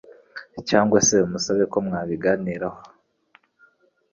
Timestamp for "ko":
1.71-1.77